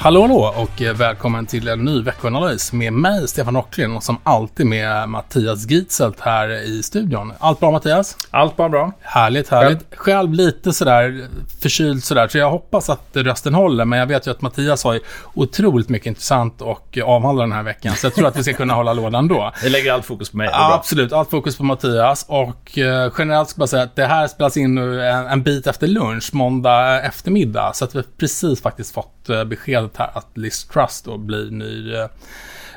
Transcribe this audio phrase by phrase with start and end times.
[0.00, 4.66] Hallå hallå och välkommen till en ny veckoanalys med mig Stefan Ocklin och som alltid
[4.66, 7.32] med Mattias Gitzelt här i studion.
[7.38, 8.16] Allt bra Mattias?
[8.30, 8.92] Allt bara bra.
[9.00, 9.94] Härligt, härligt.
[9.94, 11.28] Själv lite sådär
[11.62, 14.94] förkyld sådär så jag hoppas att rösten håller men jag vet ju att Mattias har
[14.94, 15.00] ju
[15.34, 18.74] otroligt mycket intressant och avhandla den här veckan så jag tror att vi ska kunna
[18.74, 19.52] hålla lådan då.
[19.62, 20.48] Vi lägger allt fokus på mig.
[20.52, 24.56] Absolut, allt fokus på Mattias och eh, generellt ska jag säga att det här spelas
[24.56, 29.17] in nu en, en bit efter lunch, måndag eftermiddag så att vi precis faktiskt fått
[29.28, 31.94] beskedet här att Liz Truss då blir ny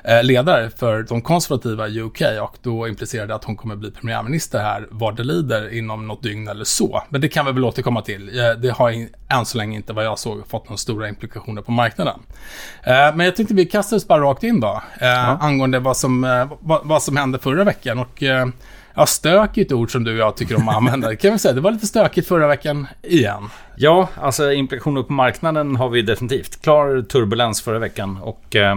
[0.04, 3.91] eh, ledare för de konservativa i UK och då implicerar det att hon kommer bli
[3.91, 7.04] premiärminister här vad det lider inom något dygn eller så.
[7.10, 8.40] Men det kan vi väl återkomma till.
[8.40, 11.72] Eh, det har än så länge inte vad jag såg fått några stora implikationer på
[11.72, 12.20] marknaden.
[12.84, 15.38] Eh, men jag tänkte vi kastar oss bara rakt in då ja.
[15.41, 18.24] angående vad som, vad som hände förra veckan och
[18.95, 21.09] Ja, stök är ett ord som du och jag tycker om att använda.
[21.09, 21.53] Det kan vi säga.
[21.53, 23.49] Det var lite stökigt förra veckan igen.
[23.75, 26.61] Ja, alltså implikationer på marknaden har vi definitivt.
[26.61, 28.75] Klar turbulens förra veckan och eh,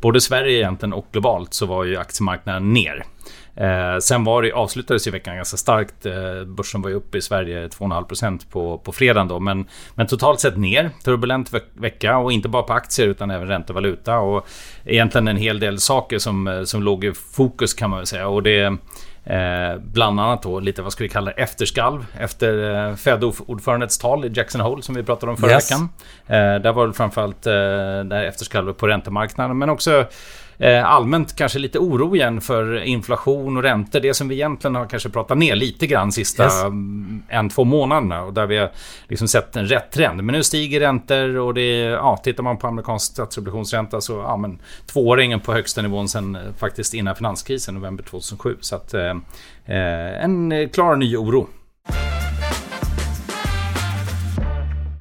[0.00, 3.04] både Sverige egentligen och globalt så var ju aktiemarknaden ner.
[3.56, 6.06] Eh, sen var det, avslutades ju veckan ganska starkt.
[6.06, 9.40] Eh, börsen var ju uppe i Sverige 2,5% på, på fredagen då.
[9.40, 10.90] Men, men totalt sett ner.
[11.04, 14.18] Turbulent ve vecka och inte bara på aktier utan även ränta och valuta.
[14.18, 14.46] Och
[14.84, 18.28] egentligen en hel del saker som, eh, som låg i fokus kan man väl säga.
[18.28, 18.76] Och det
[19.26, 24.24] Eh, bland annat då lite vad ska vi kalla det, efterskalv efter eh, Fed-ordförandets tal
[24.24, 25.70] i Jackson Hole som vi pratade om förra yes.
[25.70, 25.88] veckan.
[26.26, 30.06] Eh, där var det framförallt eh, efterskalvet på räntemarknaden men också
[30.84, 34.00] allmänt kanske lite oro igen för inflation och räntor.
[34.00, 36.62] Det som vi egentligen har kanske pratat ner lite grann sista yes.
[36.64, 38.22] Mm, en, två månaderna.
[38.22, 38.70] Och där vi har
[39.08, 40.22] liksom sett en rätt trend.
[40.22, 44.58] Men nu stiger räntor och det ja, tittar man på amerikansk statsobligationsränta så ja, men
[44.86, 48.56] tvååringen på högsta nivån sen eh, faktiskt innan finanskrisen november 2007.
[48.60, 49.10] Så att eh,
[49.66, 51.48] eh en klar ny oro.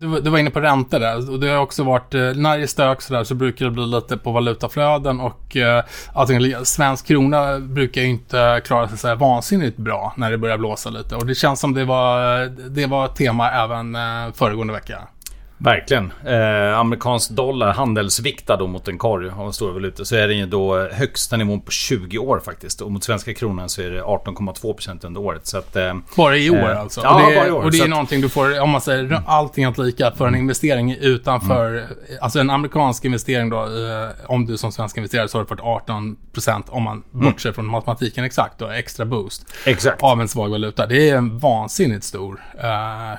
[0.05, 2.63] Du, du var inne på räntor där och det har också varit, eh, när det
[2.63, 5.83] är stök sådär så brukar det bli lite på valutaflöden och eh,
[6.63, 11.15] svensk krona brukar ju inte klara sig så vansinnigt bra när det börjar blåsa lite
[11.15, 15.07] och det känns som det var, det var tema även eh, föregående vecka.
[15.65, 16.11] Verkligen.
[16.25, 20.45] Eh, amerikansk dollar handelsviktad då mot en korg av stora valutor så är den ju
[20.45, 22.81] då högsta nivån på 20 år faktiskt.
[22.81, 25.47] Och mot svenska kronan så är det 18,2% under året.
[25.47, 27.01] Så att, eh, bara i år eh, alltså?
[27.03, 27.63] Ja, och det, bara i år.
[27.63, 29.23] Och det är att, någonting du får, om man säger mm.
[29.27, 31.89] allting att lika, för en investering utanför, mm.
[32.21, 35.85] alltså en amerikansk investering då, eh, om du som svensk investerare så har du fått
[35.87, 37.25] 18% om man mm.
[37.25, 39.53] bortser från matematiken exakt då, extra boost.
[39.65, 40.03] Exakt.
[40.03, 40.87] Av en svag valuta.
[40.87, 43.15] Det är en vansinnigt stor eh, eh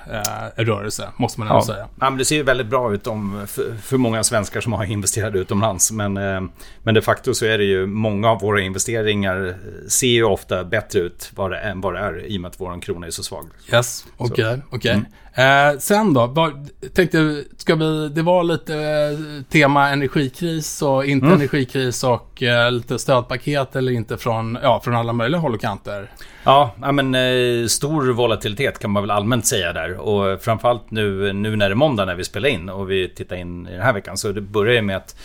[0.56, 1.66] rörelse, måste man ändå ja.
[1.66, 1.86] säga.
[2.00, 3.46] Ja, ser ju väldigt bra ut om,
[3.82, 5.92] för, många svenskar som har investerat utomlands.
[5.92, 6.40] Men, eh,
[6.82, 9.56] men de facto så är det ju många av våra investeringar
[9.88, 12.60] ser ju ofta bättre ut vad det, än vad det är i och med att
[12.60, 13.46] vår krona är så svag.
[13.72, 14.58] Yes, okej, okay.
[14.70, 14.92] Okay.
[14.92, 15.06] Mm.
[15.36, 16.52] Eh, sen då, var,
[16.94, 21.38] tänkte, ska vi, det var lite eh, tema energikris och inte mm.
[21.38, 26.10] energikris och eh, lite stödpaket eller inte från, ja, från alla möjliga håll och kanter.
[26.44, 29.96] Ja, men eh, stor volatilitet kan man väl allmänt säga där.
[29.96, 33.36] Och framförallt nu, nu när det är måndag när vi spelar in och vi tittar
[33.36, 34.16] in i den här veckan.
[34.16, 35.16] Så det börjar ju med att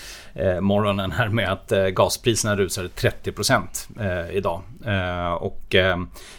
[0.62, 3.62] morgonen här med att eh, gaspriserna rusade 30%
[4.00, 4.62] eh, idag.
[4.86, 5.98] Eh, och eh,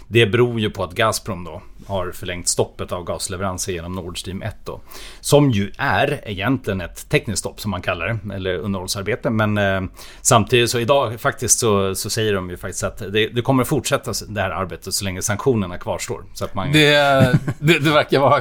[0.08, 4.42] det beror ju på att Gazprom då har förlängt stoppet av gasleveranser genom Nord Stream
[4.42, 4.80] 1 då.
[5.20, 9.30] Som ju är egentligen ett tekniskt stopp som man kallar det, eller underhållsarbete.
[9.30, 9.80] Men eh,
[10.22, 14.12] samtidigt så idag faktiskt så, så säger de ju faktiskt att det, det, kommer fortsätta
[14.28, 16.24] det här arbetet så länge sanktionerna kvarstår.
[16.34, 16.72] Så att man...
[16.72, 16.90] det,
[17.58, 18.40] det, det, verkar vara,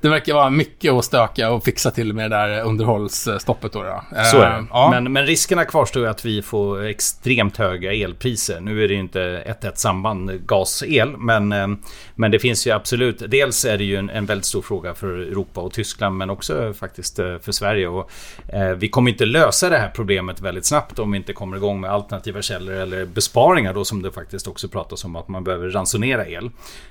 [0.00, 3.82] det verkar vara mycket att stöka och fixa till med det där underhållsstoppet då.
[3.82, 4.02] då.
[4.32, 4.65] Så är det.
[4.70, 4.90] Ja.
[4.90, 8.60] Men, men riskerna kvarstår ju att vi får extremt höga elpriser.
[8.60, 11.66] Nu är det ju inte ett, ett samband gas-el, men, eh,
[12.14, 13.22] men det finns ju absolut.
[13.30, 16.72] Dels är det ju en, en väldigt stor fråga för Europa och Tyskland, men också
[16.72, 17.88] faktiskt eh, för Sverige.
[17.88, 18.10] Och,
[18.48, 21.80] eh, vi kommer inte lösa det här problemet väldigt snabbt om vi inte kommer igång
[21.80, 25.70] med alternativa källor eller besparingar då som det faktiskt också pratas om att man behöver
[25.70, 26.44] ransonera el.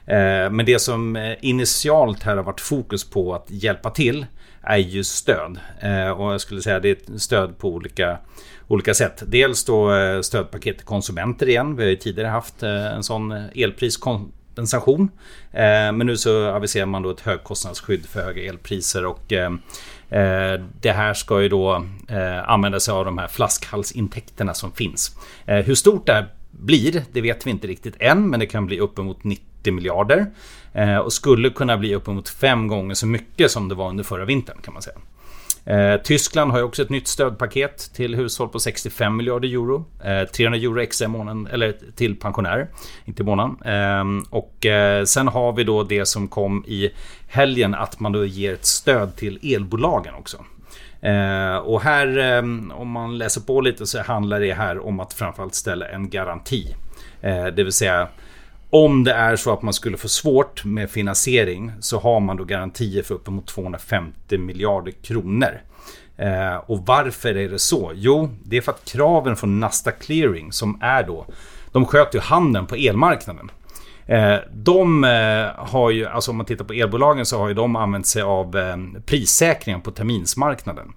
[0.05, 4.25] Eh, men det som eh, initialt här har varit fokus på att hjälpa till
[4.65, 5.59] är ju stöd.
[5.79, 8.17] Eh, och jag skulle säga det är stöd på olika,
[8.67, 9.23] olika sätt.
[9.27, 11.75] Dels då eh, stödpaket till konsumenter igen.
[11.75, 15.09] Vi har ju tidigare haft eh, en sån elpriskompensation.
[15.51, 19.33] Men nu så aviserar man då ett högkostnadsskydd för höga elpriser och
[20.81, 21.85] det här ska ju då
[22.45, 25.15] använda sig av de här flaskhalsintäkterna som finns.
[25.45, 28.79] Hur stort det här blir, det vet vi inte riktigt än, men det kan bli
[28.79, 30.25] uppemot 90 miljarder.
[30.73, 34.25] Eh, och skulle kunna bli uppemot fem gånger så mycket som det var under förra
[34.25, 34.97] vintern kan man säga.
[35.65, 39.85] Eh, Tyskland har ju också ett nytt stödpaket till hushåll på 65 miljarder euro.
[40.03, 42.67] Eh, 300 euro extra i månaden, eller till pensionärer,
[43.05, 43.57] inte i månaden.
[43.65, 44.65] Ehm, eh, och
[45.07, 46.89] sen har vi då det som kom i
[47.27, 50.37] helgen att man då ger ett stöd till elbolagen också.
[51.01, 55.13] Eh, och här, ehm, om man läser på lite så handlar det här om att
[55.13, 56.75] framförallt ställa en garanti.
[57.21, 58.07] Eh, det vill säga
[58.75, 62.43] om det är så att man skulle få svårt med finansiering så har man då
[62.43, 65.61] garantier för uppemot 250 miljarder kronor.
[66.17, 67.91] Eh, och varför är det så?
[67.95, 71.25] Jo, det är för att kraven från Nasdaq Clearing som är då,
[71.71, 73.51] de sköter ju handeln på elmarknaden.
[74.05, 77.75] Eh, de eh, har ju, alltså om man tittar på elbolagen så har ju de
[77.75, 80.93] använt sig av eh, prissäkringen på terminsmarknaden.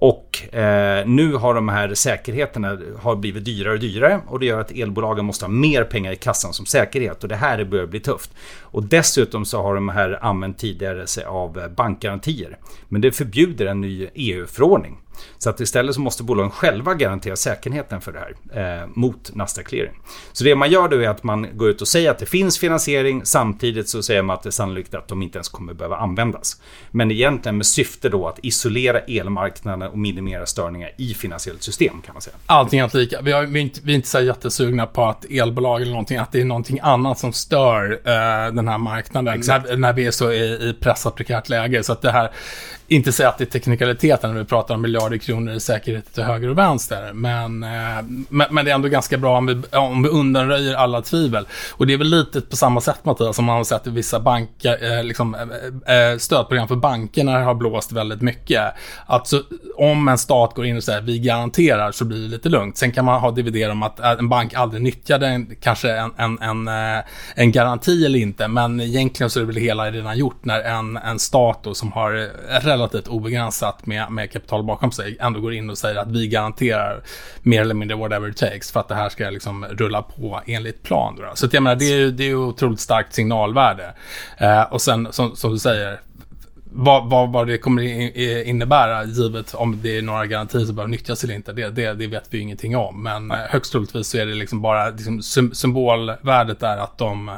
[0.00, 4.60] Och eh, nu har de här säkerheterna har blivit dyrare och dyrare och det gör
[4.60, 8.00] att elbolagen måste ha mer pengar i kassan som säkerhet och det här börjar bli
[8.00, 8.30] tufft.
[8.60, 12.58] Och dessutom så har de här använt tidigare sig av bankgarantier.
[12.88, 14.98] Men det förbjuder en ny EU-förordning.
[15.38, 19.66] Så att istället så måste bolagen själva garantera säkerheten för det här eh, mot Nasdaq
[19.66, 20.00] Clearing.
[20.32, 22.58] Så det man gör då är att man går ut och säger att det finns
[22.58, 23.24] finansiering.
[23.24, 26.60] Samtidigt så säger man att det är sannolikt att de inte ens kommer behöva användas.
[26.90, 32.14] Men egentligen med syfte då att isolera elmarknaden och minimera störningar i finansiellt system kan
[32.14, 32.36] man säga.
[32.46, 33.20] Allting är lika.
[33.20, 36.18] Vi, har, vi, är inte, vi är inte så jättesugna på att elbolag eller någonting,
[36.18, 39.42] att det är någonting annat som stör uh, den här marknaden.
[39.46, 41.82] När, när, vi är så i, i pressat prekärt läge.
[41.82, 42.30] Så att det här
[42.88, 46.22] inte säga att det är teknikaliteten när vi pratar om miljarder kronor i säkerhet till
[46.22, 47.12] höger och vänster.
[47.12, 47.68] Men, eh,
[48.28, 51.46] men, men, det är ändå ganska bra om vi, om vi undanröjer alla tvivel.
[51.72, 54.20] Och det är väl lite på samma sätt Mattias, som man har sett i vissa
[54.20, 58.62] banker, eh, liksom, eh, stödprogram för bankerna har blåst väldigt mycket.
[59.06, 59.42] Att så,
[59.76, 62.76] om en stat går in och säger vi garanterar så blir det lite lugnt.
[62.76, 66.38] Sen kan man ha dividerat om att en bank aldrig nyttjade en, kanske en, en,
[66.38, 66.68] en,
[67.34, 68.48] en garanti eller inte.
[68.48, 71.92] Men egentligen så är det väl hela redan gjort när en, en stat då, som
[71.92, 72.30] har
[72.78, 77.02] relativt obegränsat med, med kapital bakom sig ändå går in och säger att vi garanterar
[77.42, 80.82] mer eller mindre whatever it takes för att det här ska liksom rulla på enligt
[80.82, 81.16] plan.
[81.16, 81.30] Då.
[81.34, 83.94] Så jag menar, det är ju det är otroligt starkt signalvärde.
[84.38, 86.00] Eh, och sen som, som du säger,
[86.72, 87.82] vad, vad, vad, det kommer
[88.46, 92.06] innebära, givet om det är några garantier som behöver nyttjas eller inte, det, det, det
[92.06, 93.02] vet vi ingenting om.
[93.02, 95.22] Men eh, högst troligtvis så är det liksom bara liksom,
[95.52, 97.34] symbolvärdet är att de, eh,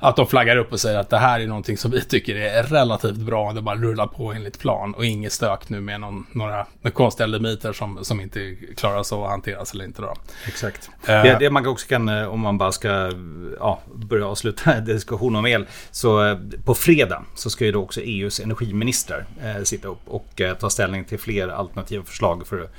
[0.00, 2.62] att de flaggar upp och säger att det här är någonting som vi tycker är
[2.62, 6.66] relativt bra, det bara rullar på enligt plan och inget stök nu med någon, några
[6.92, 10.02] konstiga limiter som, som inte klaras av att hanteras eller inte.
[10.02, 10.14] Då.
[10.46, 10.90] Exakt.
[11.02, 13.12] Uh, det, det, man också kan, om man bara ska
[13.58, 18.40] ja, börja avsluta diskussionen om el, så på fredag så ska ju då också EUs
[18.40, 22.70] energi energiministrar eh, sitta upp och eh, ta ställning till fler alternativa förslag för att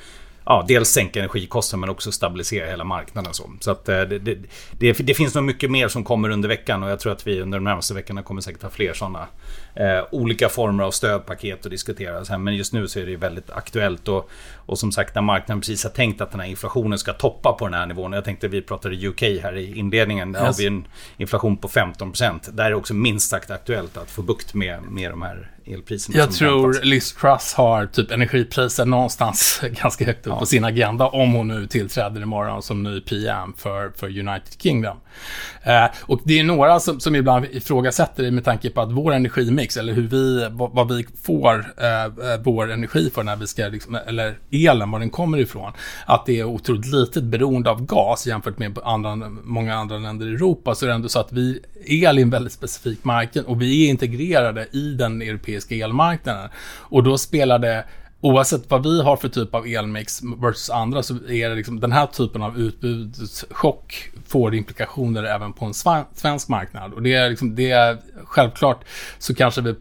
[0.50, 3.34] ja, dels sänka energikostnaden men också stabilisera hela marknaden.
[3.34, 4.38] Så, så att, eh, det, det,
[4.72, 7.42] det, det, finns nog mycket mer som kommer under veckan och jag tror att vi
[7.42, 9.28] under de närmaste veckorna kommer säkert ha fler sådana
[9.76, 12.38] eh, olika former av stödpaket att diskutera.
[12.38, 15.84] Men just nu så är det väldigt aktuellt och, och som sagt när marknaden precis
[15.84, 18.14] har tänkt att den här inflationen ska toppa på den här nivån.
[18.14, 20.32] Jag tänkte vi pratade UK här i inledningen.
[20.32, 20.48] Där yes.
[20.48, 20.86] har vi en
[21.18, 22.52] inflation på 15%.
[22.52, 26.18] Där är det också minst sagt aktuellt att få bukt med, med de här elpriserna.
[26.18, 30.40] Jag tror Liz Truss har typ energipriser någonstans ganska högt upp ja.
[30.40, 34.98] på sin agenda om hon nu tillträder imorgon som ny PM för, för United Kingdom.
[35.64, 39.14] Eh, och det är några som, som ibland ifrågasätter det med tanke på att vår
[39.14, 43.48] energimix, eller hur vi, vad, vad vi får eh, eh, vår energi för när vi
[43.48, 45.72] ska, liksom, eller elen, var den kommer ifrån,
[46.06, 50.30] att det är otroligt litet beroende av gas jämfört med andra, många andra länder i
[50.30, 53.62] Europa, så är det ändå så att vi, el är en väldigt specifik marknad och
[53.62, 56.50] vi är integrerade i den europeiska elmarknaden.
[56.80, 57.86] Och då spelar det
[58.22, 61.92] oavsett vad vi har för typ av elmix versus andra så är det liksom den
[61.92, 65.74] här typen av utbudschock får implikationer även på en
[66.14, 66.94] svensk marknad.
[66.94, 68.86] Och det är liksom, det är självklart
[69.20, 69.76] så kanske vi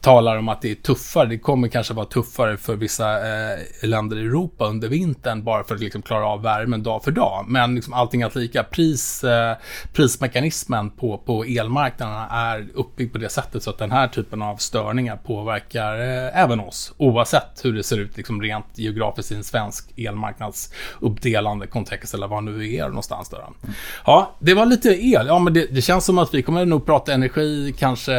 [0.00, 1.28] talar om att det är tuffare.
[1.28, 5.74] Det kommer kanske vara tuffare för vissa eh, länder i Europa under vintern bara för
[5.74, 7.44] att liksom klara av värmen dag för dag.
[7.48, 8.64] Men liksom allting att lika.
[8.64, 9.56] Pris, eh,
[9.92, 14.56] prismekanismen på, på elmarknaden är uppbyggd på det sättet så att den här typen av
[14.56, 16.94] störningar påverkar eh, även oss.
[16.96, 22.40] Oavsett hur det ser ut liksom rent geografiskt i en svensk elmarknadsuppdelande kontext eller var
[22.40, 23.28] nu är någonstans.
[23.28, 23.40] Där.
[24.06, 25.26] Ja, det var lite el.
[25.26, 28.12] Ja, men det, det känns som att vi kommer nog prata energi kanske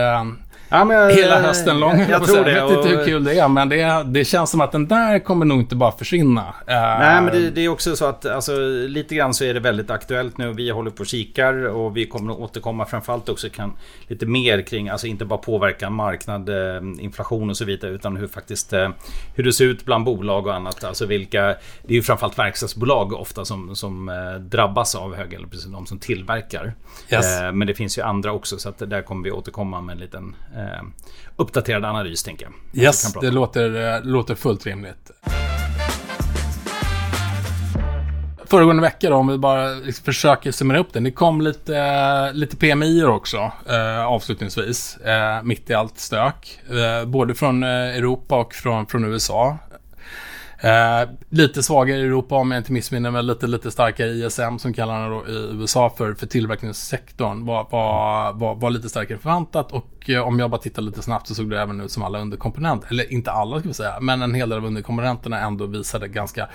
[0.71, 1.99] Ja, men, Hela hösten lång.
[1.99, 2.51] Jag, jag tror det.
[2.51, 5.19] Jag vet inte hur kul det är, men det, det känns som att den där
[5.19, 6.53] kommer nog inte bara försvinna.
[6.67, 8.51] Nej, men det, det, är också så att alltså,
[8.87, 10.53] lite grann så är det väldigt aktuellt nu.
[10.53, 13.73] Vi håller på och kikar och vi kommer att återkomma framförallt också kan,
[14.07, 18.27] lite mer kring, alltså inte bara påverka marknad, eh, inflation och så vidare, utan hur
[18.27, 18.89] faktiskt eh,
[19.35, 20.83] hur det ser ut bland bolag och annat.
[20.83, 21.41] Alltså vilka,
[21.83, 25.99] det är ju framförallt verkstadsbolag ofta som, som eh, drabbas av höga elpriser, de som
[25.99, 26.73] tillverkar.
[27.09, 27.25] Yes.
[27.53, 30.35] Men det finns ju andra också, så att där kommer vi återkomma med en liten
[30.61, 30.83] eh,
[31.35, 32.83] uppdaterad analys tänker jag.
[32.83, 35.11] Yes, det låter, låter fullt rimligt.
[38.51, 41.03] föregående vecka då, om vi bara liksom försöker summera upp den.
[41.03, 46.59] Det kom lite, lite PMI också eh, avslutningsvis, eh, mitt i allt stök.
[46.69, 49.57] Eh, både från Europa och från, från USA.
[50.63, 53.23] Eh, lite svagare i Europa om jag inte missminner mig.
[53.23, 57.45] Lite, lite starkare ISM som kallar den då i USA för, för tillverkningssektorn.
[57.45, 61.01] Var, var, var, var lite starkare än förväntat och eh, om jag bara tittar lite
[61.01, 62.87] snabbt så såg det även ut som alla underkomponenter.
[62.89, 66.47] Eller inte alla ska vi säga, men en hel del av underkomponenterna ändå visade ganska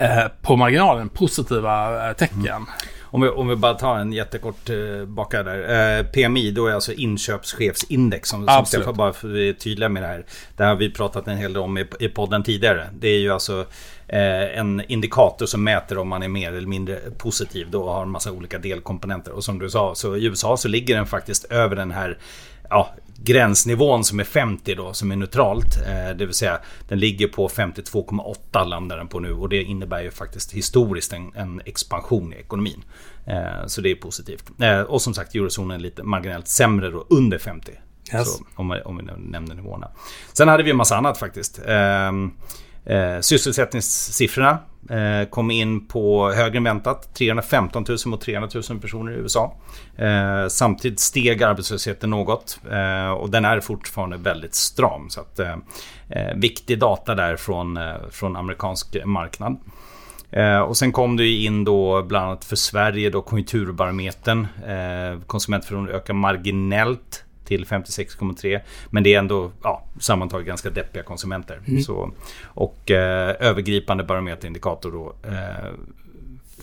[0.00, 2.46] eh, på marginalen positiva eh, tecken.
[2.46, 2.66] Mm.
[3.14, 5.98] Om vi, om vi bara tar en jättekort eh, baka där.
[5.98, 8.28] Eh, PMI, då är alltså inköpschefsindex.
[8.28, 10.24] Som, som Stefan bara för vi är tydliga med det här.
[10.56, 12.88] Det har vi pratat en hel del om i, i podden tidigare.
[12.92, 13.66] Det är ju alltså
[14.08, 17.66] eh, en indikator som mäter om man är mer eller mindre positiv.
[17.70, 19.32] Då har en massa olika delkomponenter.
[19.32, 22.18] Och som du sa, så i USA så ligger den faktiskt över den här
[22.70, 25.76] ja, gränsnivån som är 50 då, som är neutralt.
[25.86, 30.02] Eh, det vill säga den ligger på 52,8 landar den på nu och det innebär
[30.02, 32.84] ju faktiskt historiskt en, en expansion i ekonomin.
[33.26, 34.50] Eh, så det är positivt.
[34.60, 37.72] Eh, och som sagt eurozonen är lite marginellt sämre då, under 50.
[38.14, 38.36] Yes.
[38.36, 39.90] Så, om, om vi nämner nivåerna.
[40.32, 41.60] Sen hade vi en massa annat faktiskt.
[42.86, 44.58] Eh, sysselsättningssiffrorna
[44.90, 47.14] eh, kom in på högre än väntat.
[47.14, 49.56] 315 000 mot 300 000 personer i USA.
[49.96, 55.10] Eh, samtidigt steg arbetslösheten något eh, och den är fortfarande väldigt stram.
[55.10, 55.56] Så att, eh,
[56.08, 59.56] eh viktig data där från, eh, från amerikansk marknad.
[60.30, 64.46] Eh, och sen kom det in då bland annat för Sverige då konjunkturbarometern.
[64.66, 68.60] Eh, ökar marginellt till 56,3.
[68.90, 71.60] Men det är ändå ja, sammantaget ganska deppiga konsumenter.
[71.66, 71.82] Mm.
[71.82, 72.10] Så,
[72.44, 75.72] och eh, övergripande barometerindikator då eh,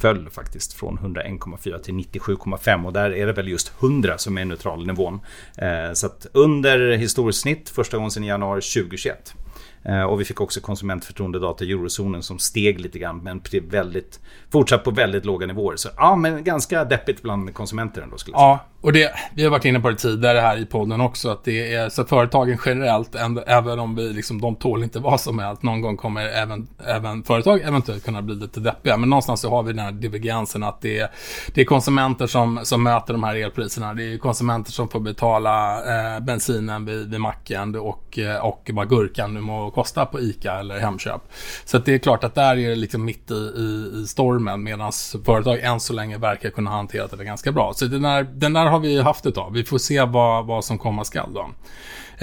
[0.01, 4.45] föll faktiskt från 101,4 till 97,5 och där är det väl just 100 som är
[4.45, 5.19] neutralnivån.
[5.57, 9.35] Eh, så att under historiskt snitt första gången sedan januari 2021.
[9.83, 14.19] Eh, och vi fick också konsumentförtroendedata i eurozonen som steg lite grann men väldigt,
[14.49, 15.75] fortsatt på väldigt låga nivåer.
[15.75, 18.47] Så ja, men ganska deppigt bland konsumenter ändå skulle jag säga.
[18.47, 21.43] Ja, och det, vi har varit inne på det tidigare här i podden också, att
[21.43, 23.15] det är så att företagen generellt,
[23.47, 27.23] även om vi liksom, de tål inte vad som helst, någon gång kommer även, även
[27.23, 28.97] företag eventuellt kunna bli lite deppiga.
[28.97, 31.09] Men någonstans så har vi den här divergensen att det är,
[31.53, 33.93] det är konsumenter som, som möter de här elpriserna.
[33.93, 38.89] Det är konsumenter som får betala eh, bensinen vid, vid macken och, eh, och vad
[38.89, 41.21] gurkan nu må kosta på ICA eller Hemköp.
[41.65, 44.91] Så det är klart att där är det liksom mitt i, i, i stormen medan
[45.25, 47.73] företag än så länge verkar kunna hantera det ganska bra.
[47.75, 49.53] Så den där, den där har vi haft ett tag.
[49.53, 51.49] Vi får se vad, vad som komma skall då.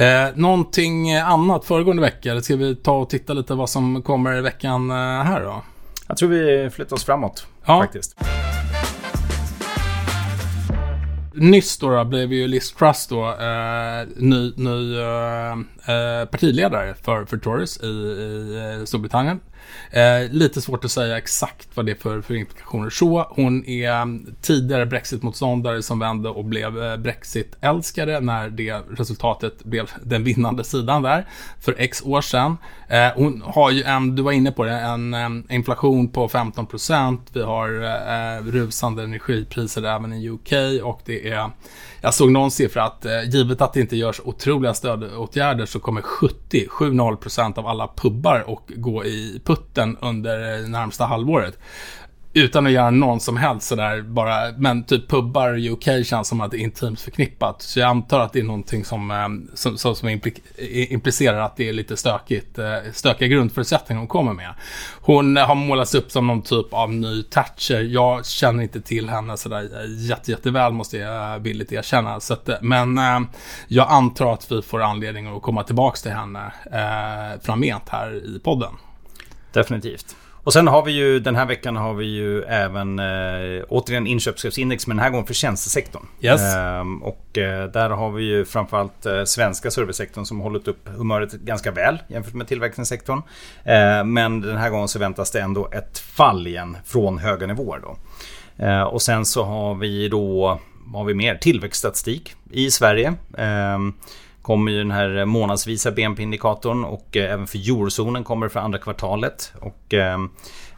[0.02, 2.40] Eh, någonting annat föregående vecka?
[2.40, 5.62] Ska vi ta och titta lite vad som kommer i veckan eh, här då?
[6.08, 7.80] Jag tror vi flyttar oss framåt ja.
[7.80, 8.16] faktiskt.
[11.34, 17.24] Nyss då, då blev ju Liz Truss då eh, ny, ny eh, eh partiledare för,
[17.24, 19.40] för Tories i, i eh, Storbritannien.
[19.90, 22.90] Eh, lite svårt att säga exakt vad det är för, för implikationer.
[22.90, 29.90] Så hon är tidigare Brexit-motståndare som vände och blev eh, Brexit-älskare när det resultatet blev
[30.02, 31.26] den vinnande sidan där
[31.60, 32.56] för x år sedan.
[32.88, 37.18] Eh, hon har ju en, du var inne på det, en, en inflation på 15%
[37.32, 41.50] Vi har eh, rusande energipriser även i UK och det är
[42.00, 46.02] jag såg någon siffra att eh, givet att det inte görs otroliga stödåtgärder så kommer
[46.02, 51.58] 70, 70% av alla pubbar att gå i putten under det närmsta halvåret
[52.32, 56.40] utan att göra någon som helst sådär bara, men typ pubbar i UK känns som
[56.40, 57.62] att det är intimt förknippat.
[57.62, 60.08] Så jag antar att det är någonting som, eh, som, som, som
[60.68, 64.54] implicerar att det är lite stökigt, eh, stökiga grundförutsättningar hon kommer med.
[65.00, 67.80] Hon har målats upp som någon typ av ny Thatcher.
[67.80, 72.20] Jag känner inte till henne sådär jätte, jätteväl måste jag villigt erkänna.
[72.20, 73.00] Så att, men
[73.68, 78.38] jag antar att vi får anledning att komma tillbaka till henne eh, framgent här i
[78.38, 78.72] podden.
[79.58, 80.16] Definitivt.
[80.48, 84.86] Och sen har vi ju den här veckan har vi ju även eh, återigen inköpschefsindex
[84.86, 86.06] men den här gången för tjänstesektorn.
[86.20, 86.54] Yes.
[86.54, 91.32] Ehm, och eh, där har vi ju framförallt eh, svenska servicesektorn som hållit upp humöret
[91.32, 93.22] ganska väl jämfört med tillväxtsektorn.
[93.64, 97.80] Ehm, men den här gången så väntas det ändå ett fall igen från höga nivåer
[97.82, 97.96] då.
[98.64, 101.34] Ehm, och sen så har vi då, vad har vi mer?
[101.34, 103.14] Tillväxtstatistik i Sverige.
[104.48, 108.78] Kommer ju den här månadsvisa BNP-indikatorn och eh, även för eurozonen kommer det för andra
[108.78, 109.52] kvartalet.
[109.60, 110.18] Och eh,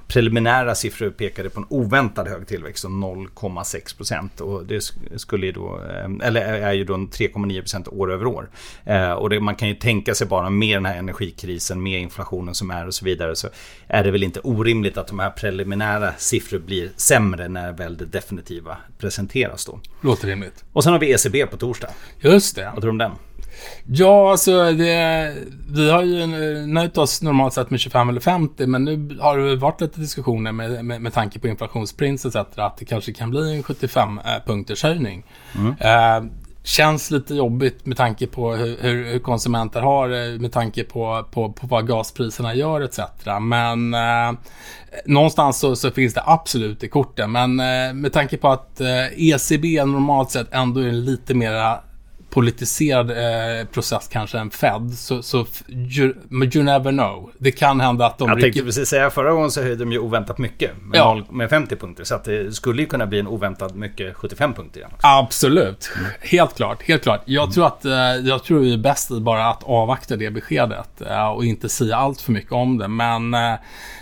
[0.09, 4.41] preliminära siffror pekade på en oväntad hög tillväxt om 0,6 procent.
[4.41, 8.50] Och det skulle ju då, eh, eller är ju då 3,9 procent år över år.
[9.17, 12.71] Och det, man kan ju tänka sig bara med den här energikrisen, med inflationen som
[12.71, 13.37] är och så vidare.
[13.37, 13.49] Så
[13.87, 18.07] är det väl inte orimligt att de här preliminära siffror blir sämre när väl det
[18.07, 19.81] definitiva presenteras då.
[20.00, 20.65] Låter rimligt.
[20.73, 21.91] Och sen har vi ECB på torsdag.
[22.21, 22.65] Just det.
[22.65, 23.12] Vad tror du om den?
[23.87, 25.35] Ja, alltså det,
[25.69, 26.26] vi har ju
[26.67, 30.52] nöjt oss normalt sett med 25 eller 50, men nu har det varit lite diskussioner
[30.52, 32.37] med, med, med tanke på inflationsprins etc.
[32.37, 35.25] att det kanske kan bli en 75 eh, höjning.
[35.55, 35.75] Mm.
[35.81, 36.31] Eh,
[36.62, 41.52] känns lite jobbigt med tanke på hur, hur, konsumenter har det, med tanke på, på,
[41.52, 42.99] på vad gaspriserna gör etc.
[43.40, 44.38] Men eh,
[45.07, 47.33] någonstans så, så, finns det absolut i korten.
[47.33, 51.81] Men eh, med tanke på att eh, ECB normalt sett ändå är lite mera
[52.31, 54.93] politiserad eh, process kanske än Fed.
[54.95, 56.15] Så, så you,
[56.55, 57.31] you, never know.
[57.39, 58.29] Det kan hända att de...
[58.29, 60.71] Jag tänkte precis säga, förra gången så höjde de ju oväntat mycket.
[60.83, 61.15] Med, ja.
[61.15, 62.05] 0, med 50 punkter.
[62.05, 64.91] Så att det skulle ju kunna bli en oväntat mycket 75 punkter igen.
[65.01, 65.91] Absolut.
[65.99, 66.11] Mm.
[66.21, 66.83] Helt klart.
[66.83, 67.23] Helt klart.
[67.25, 67.53] Jag mm.
[67.53, 67.93] tror att eh,
[68.29, 71.01] jag tror det är bäst bara att avvakta det beskedet.
[71.01, 72.89] Eh, och inte säga allt för mycket om det.
[72.89, 73.53] Men eh,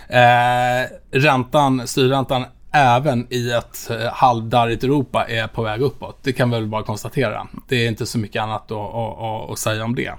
[0.09, 6.19] eh räntan, styrräntan även i ett eh, halvdarrigt Europa är på väg uppåt.
[6.23, 7.47] Det kan vi väl bara konstatera.
[7.67, 10.13] Det är inte så mycket annat att, att, att säga om det.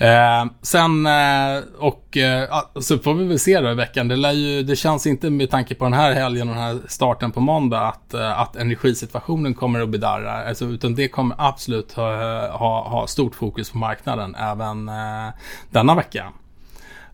[0.00, 4.08] Eh, sen, eh, och eh, så får vi väl se då i veckan.
[4.08, 7.32] Det, ju, det, känns inte med tanke på den här helgen och den här starten
[7.32, 10.48] på måndag att, eh, att energisituationen kommer att bedarra.
[10.48, 15.28] Alltså, utan det kommer absolut ha, ha, ha stort fokus på marknaden även eh,
[15.70, 16.32] denna vecka.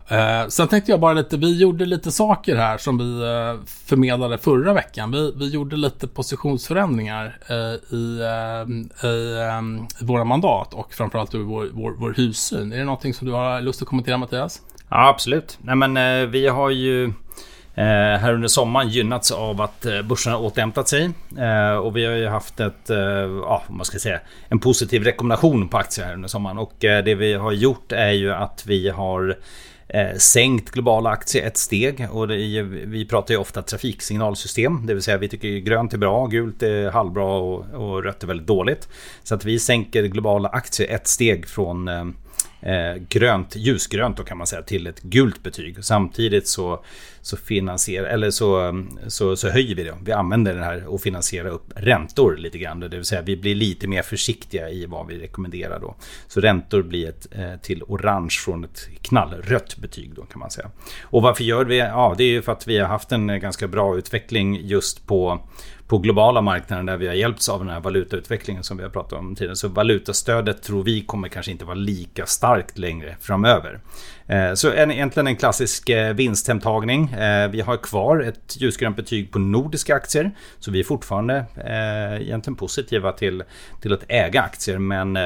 [0.09, 4.37] Eh, sen tänkte jag bara lite, vi gjorde lite saker här som vi eh, förmedlade
[4.37, 5.11] förra veckan.
[5.11, 11.37] Vi, vi gjorde lite positionsförändringar eh, i, eh, i, eh, våra mandat och framförallt i
[11.37, 12.73] vår, vår, vår hussyn.
[12.73, 14.61] Är det någonting som du har lust att kommentera Mattias?
[14.89, 15.57] Ja, absolut.
[15.61, 17.03] Nej, men eh, vi har ju
[17.75, 21.09] eh, här under sommaren gynnats av att eh, börsen har återhämtat sig.
[21.37, 22.89] Eh, och vi har ju haft ett,
[23.41, 26.57] ja, vad ska jag säga, en positiv rekommendation på aktier här under sommaren.
[26.57, 29.37] Och det vi har gjort är ju att vi har
[29.89, 32.07] Eh, sänkt globala aktier ett steg.
[32.11, 36.27] Och är, vi pratar ju ofta trafiksignalsystem, det vill säga vi tycker grönt är bra,
[36.27, 38.89] gult är halvbra och, och rött är väldigt dåligt.
[39.23, 42.05] Så att vi sänker globala aktier ett steg från eh,
[42.61, 45.83] eh, grönt, ljusgrönt då kan man säga, till ett gult betyg.
[45.85, 46.83] Samtidigt så,
[47.21, 49.93] så, finansierar, eller så, så, så höjer vi det.
[50.03, 52.79] Vi använder det här och finansierar upp räntor lite grann.
[52.79, 55.95] Det vill säga vi blir lite mer försiktiga i vad vi rekommenderar då.
[56.27, 60.71] Så räntor blir ett eh, till orange från ett knallrött betyg då kan man säga.
[61.01, 61.77] Och varför gör vi?
[61.77, 65.39] Ja, det är ju för att vi har haft en ganska bra utveckling just på
[65.87, 69.19] på globala marknaden där vi har hjälpts av den här valutautvecklingen som vi har pratat
[69.19, 69.55] om tidigare.
[69.55, 73.79] Så valutastödet tror vi kommer kanske inte vara lika starkt längre framöver.
[74.27, 77.11] Eh, så en, egentligen en klassisk eh, vinsthemtagning.
[77.11, 80.31] Eh, vi har kvar ett ljusgrönt betyg på nordiska aktier.
[80.59, 81.45] Så vi är fortfarande
[82.21, 83.43] egentligen positiva till,
[83.81, 84.77] till att äga aktier.
[84.77, 85.17] Men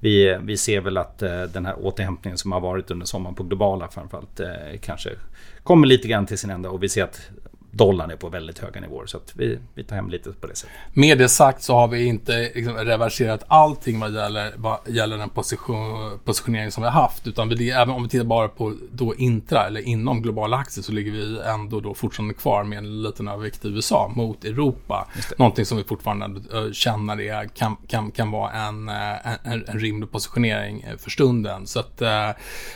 [0.00, 1.18] vi, vi ser väl att
[1.52, 4.40] den här återhämtningen som har varit under sommaren på globala framförallt
[4.80, 5.10] kanske
[5.62, 6.70] kommer lite grann till sin ända.
[6.70, 7.30] Och vi ser att
[7.70, 9.06] dollarn är på väldigt höga nivåer.
[9.06, 10.76] Så att vi, vi tar hem lite på det sättet.
[10.92, 15.28] Med det sagt så har vi inte liksom reverserat allting vad gäller, vad gäller den
[15.28, 17.26] position, positionering som vi har haft.
[17.26, 20.92] Utan vi, även om vi tittar bara på då intra eller inom globala aktier så
[20.92, 25.08] ligger vi ändå då fortfarande kvar med en liten övervikt i USA mot Europa.
[25.36, 26.40] Någonting som vi fortfarande
[26.72, 31.66] känner är, kan, kan, kan vara en, en, en rimlig positionering för stunden.
[31.66, 32.30] Så att äh,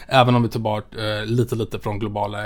[0.09, 2.39] även om vi tar bort äh, lite, lite från globala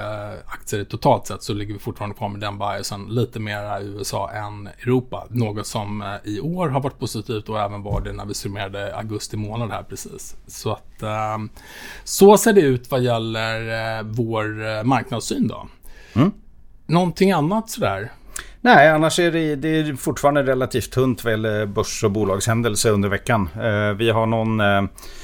[0.47, 4.31] aktier totalt sett så ligger vi fortfarande kvar med den biasen lite mer i USA
[4.31, 5.27] än Europa.
[5.31, 8.97] Något som eh, i år har varit positivt och även var det när vi summerade
[8.97, 10.37] augusti månad här precis.
[10.47, 11.49] Så att ehm,
[12.05, 13.61] så ser det ut vad gäller
[13.99, 15.69] eh, vår eh, marknadssyn då.
[16.15, 16.33] Mm.
[16.87, 18.13] Någonting annat sådär?
[18.61, 23.49] Nej, annars är det, det är fortfarande relativt tunt gäller börs och bolagshändelse under veckan.
[23.97, 24.61] Vi har någon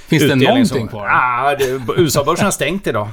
[0.06, 1.08] Finns det någonting som, kvar?
[1.10, 1.56] Ah,
[1.96, 3.08] USA-börsen har stängt idag.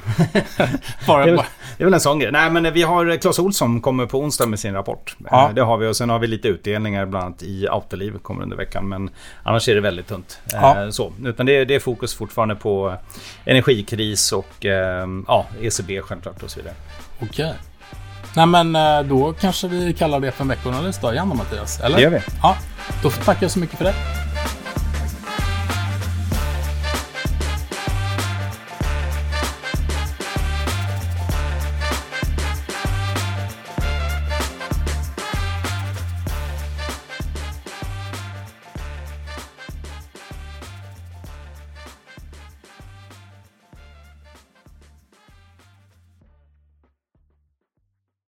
[1.08, 1.36] bara, det, är,
[1.78, 2.32] det är väl en sån grej.
[2.32, 5.16] Nej, men vi har Clas Olsson kommer på onsdag med sin rapport.
[5.32, 5.48] Ja.
[5.48, 8.44] Eh, det har vi och sen har vi lite utdelningar bland annat i Autoliv kommer
[8.44, 8.90] under veckan.
[8.90, 9.10] Men
[9.44, 10.40] annars är det väldigt tunt.
[10.54, 10.92] Eh, ja.
[10.92, 12.96] Så, utan det, det är fokus fortfarande på
[13.46, 16.76] energikris och eh, ja, ECB självklart och så vidare.
[17.20, 17.46] Okej.
[17.46, 17.71] Okay.
[18.36, 18.74] Nej men
[19.08, 21.80] då kanske vi kallar det för en veckoanalys då igen då Mattias?
[21.80, 21.98] Eller?
[21.98, 22.20] Det gör vi.
[22.42, 22.56] Ja,
[23.04, 23.94] då tackar jag så mycket för det.